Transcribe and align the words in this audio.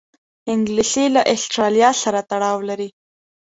انګلیسي 0.53 1.05
له 1.15 1.21
آسټرالیا 1.33 1.89
سره 2.03 2.19
تړاو 2.29 2.57
لري 2.69 2.89